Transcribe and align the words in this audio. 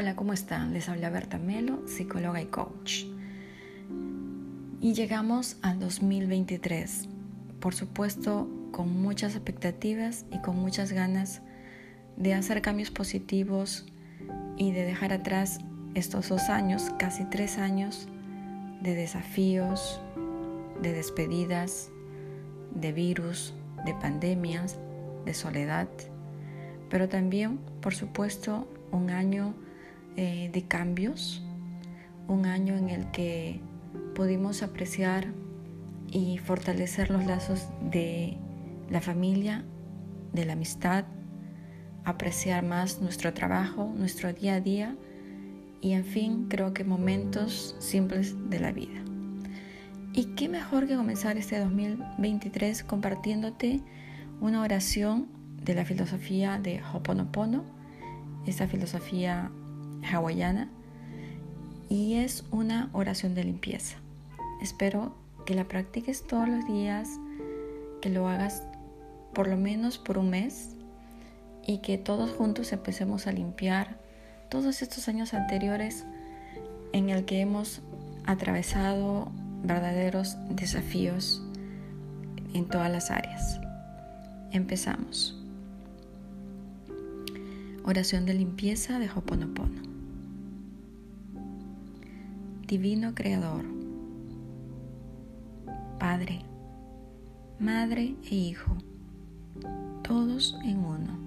Hola, 0.00 0.14
¿cómo 0.14 0.32
están? 0.32 0.74
Les 0.74 0.88
habla 0.88 1.10
Berta 1.10 1.38
Melo, 1.38 1.82
psicóloga 1.88 2.40
y 2.40 2.46
coach. 2.46 3.02
Y 4.80 4.94
llegamos 4.94 5.56
al 5.60 5.80
2023, 5.80 7.08
por 7.58 7.74
supuesto 7.74 8.48
con 8.70 9.02
muchas 9.02 9.34
expectativas 9.34 10.24
y 10.30 10.40
con 10.40 10.56
muchas 10.56 10.92
ganas 10.92 11.42
de 12.16 12.32
hacer 12.34 12.62
cambios 12.62 12.92
positivos 12.92 13.86
y 14.56 14.70
de 14.70 14.84
dejar 14.84 15.12
atrás 15.12 15.58
estos 15.96 16.28
dos 16.28 16.48
años, 16.48 16.92
casi 17.00 17.24
tres 17.24 17.58
años, 17.58 18.06
de 18.80 18.94
desafíos, 18.94 20.00
de 20.80 20.92
despedidas, 20.92 21.90
de 22.72 22.92
virus, 22.92 23.52
de 23.84 23.94
pandemias, 23.94 24.78
de 25.24 25.34
soledad, 25.34 25.88
pero 26.88 27.08
también, 27.08 27.58
por 27.80 27.96
supuesto, 27.96 28.68
un 28.92 29.10
año 29.10 29.54
eh, 30.20 30.50
de 30.52 30.62
cambios, 30.64 31.44
un 32.26 32.44
año 32.44 32.74
en 32.74 32.90
el 32.90 33.08
que 33.12 33.60
pudimos 34.16 34.64
apreciar 34.64 35.28
y 36.10 36.38
fortalecer 36.38 37.08
los 37.08 37.24
lazos 37.24 37.68
de 37.92 38.36
la 38.90 39.00
familia, 39.00 39.64
de 40.32 40.44
la 40.44 40.54
amistad, 40.54 41.04
apreciar 42.04 42.64
más 42.64 43.00
nuestro 43.00 43.32
trabajo, 43.32 43.94
nuestro 43.96 44.32
día 44.32 44.54
a 44.54 44.60
día 44.60 44.96
y 45.80 45.92
en 45.92 46.04
fin 46.04 46.46
creo 46.48 46.74
que 46.74 46.82
momentos 46.82 47.76
simples 47.78 48.34
de 48.50 48.58
la 48.58 48.72
vida. 48.72 49.00
Y 50.14 50.34
qué 50.34 50.48
mejor 50.48 50.88
que 50.88 50.96
comenzar 50.96 51.36
este 51.36 51.60
2023 51.60 52.82
compartiéndote 52.82 53.82
una 54.40 54.62
oración 54.62 55.28
de 55.62 55.76
la 55.76 55.84
filosofía 55.84 56.58
de 56.58 56.82
Hoponopono, 56.92 57.62
esta 58.46 58.66
filosofía 58.66 59.52
hawaiana 60.02 60.68
y 61.88 62.14
es 62.14 62.44
una 62.50 62.90
oración 62.92 63.34
de 63.34 63.44
limpieza. 63.44 63.96
Espero 64.60 65.14
que 65.46 65.54
la 65.54 65.64
practiques 65.64 66.26
todos 66.26 66.48
los 66.48 66.66
días, 66.66 67.08
que 68.02 68.10
lo 68.10 68.28
hagas 68.28 68.62
por 69.34 69.48
lo 69.48 69.56
menos 69.56 69.98
por 69.98 70.18
un 70.18 70.30
mes 70.30 70.70
y 71.66 71.78
que 71.78 71.98
todos 71.98 72.30
juntos 72.30 72.72
empecemos 72.72 73.26
a 73.26 73.32
limpiar 73.32 73.98
todos 74.50 74.82
estos 74.82 75.08
años 75.08 75.34
anteriores 75.34 76.04
en 76.92 77.10
el 77.10 77.24
que 77.24 77.40
hemos 77.40 77.82
atravesado 78.24 79.30
verdaderos 79.62 80.36
desafíos 80.50 81.42
en 82.54 82.66
todas 82.66 82.90
las 82.90 83.10
áreas. 83.10 83.60
Empezamos. 84.50 85.34
Oración 87.84 88.26
de 88.26 88.34
limpieza 88.34 88.98
de 88.98 89.08
Hoponopono. 89.10 89.87
Divino 92.68 93.14
Creador, 93.14 93.64
Padre, 95.98 96.42
Madre 97.58 98.14
e 98.30 98.34
Hijo, 98.34 98.76
todos 100.02 100.54
en 100.62 100.84
uno. 100.84 101.18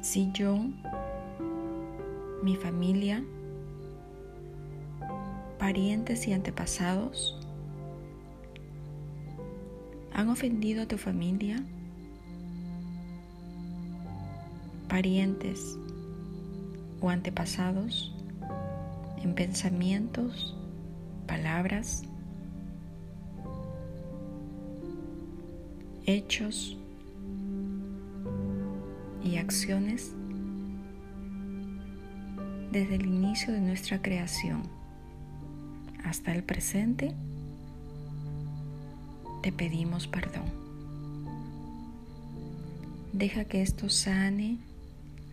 Si 0.00 0.32
yo, 0.32 0.56
mi 2.42 2.56
familia, 2.56 3.22
parientes 5.58 6.26
y 6.26 6.32
antepasados 6.32 7.38
han 10.14 10.30
ofendido 10.30 10.84
a 10.84 10.86
tu 10.86 10.96
familia, 10.96 11.62
parientes 14.88 15.76
o 17.02 17.10
antepasados 17.10 18.15
en 19.22 19.34
pensamientos, 19.34 20.56
palabras, 21.26 22.04
hechos 26.06 26.76
y 29.24 29.36
acciones 29.36 30.12
desde 32.70 32.96
el 32.96 33.06
inicio 33.06 33.52
de 33.52 33.60
nuestra 33.60 34.02
creación 34.02 34.62
hasta 36.04 36.34
el 36.34 36.44
presente, 36.44 37.14
te 39.42 39.50
pedimos 39.50 40.06
perdón. 40.06 40.44
Deja 43.12 43.44
que 43.44 43.62
esto 43.62 43.88
sane 43.88 44.58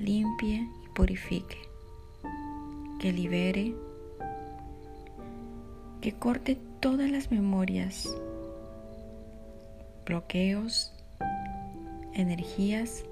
limpie 0.00 0.68
y 0.84 0.88
purifique, 0.94 1.56
que 2.98 3.12
libere, 3.12 3.74
que 6.00 6.12
corte 6.12 6.58
todas 6.80 7.10
las 7.10 7.30
memorias, 7.30 8.08
bloqueos, 10.04 10.92
energías 12.14 13.04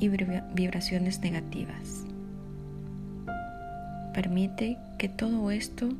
y 0.00 0.08
vibraciones 0.08 1.20
negativas. 1.20 2.04
Permite 4.14 4.76
que 4.98 5.08
todo 5.08 5.50
esto 5.50 5.90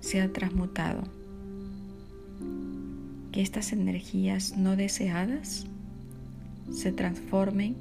sea 0.00 0.32
transmutado, 0.32 1.02
que 3.32 3.40
estas 3.40 3.72
energías 3.72 4.56
no 4.56 4.76
deseadas 4.76 5.66
se 6.72 6.92
transformen 6.92 7.76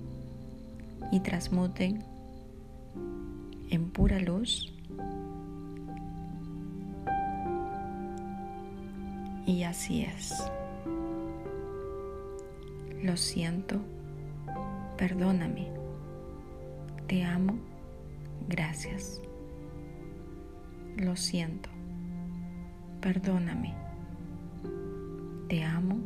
y 1.11 1.19
transmuten 1.19 2.03
en 3.69 3.89
pura 3.89 4.19
luz 4.19 4.73
y 9.45 9.63
así 9.63 10.03
es. 10.03 10.51
Lo 13.01 13.15
siento, 13.15 13.79
perdóname, 14.97 15.71
te 17.07 17.23
amo, 17.23 17.57
gracias. 18.47 19.21
Lo 20.97 21.15
siento, 21.15 21.69
perdóname, 23.01 23.73
te 25.47 25.63
amo, 25.63 25.97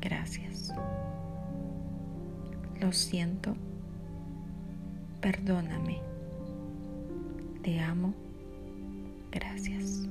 gracias. 0.00 0.74
Lo 2.80 2.92
siento. 2.92 3.56
Perdóname. 5.20 6.00
Te 7.62 7.80
amo. 7.80 8.14
Gracias. 9.30 10.08